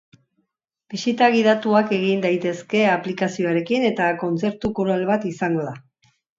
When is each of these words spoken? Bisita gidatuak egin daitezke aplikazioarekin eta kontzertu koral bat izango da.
Bisita 0.93 1.27
gidatuak 1.35 1.93
egin 1.99 2.23
daitezke 2.25 2.83
aplikazioarekin 2.95 3.87
eta 3.93 4.11
kontzertu 4.25 4.75
koral 4.83 5.07
bat 5.15 5.33
izango 5.37 5.71
da. 5.71 5.79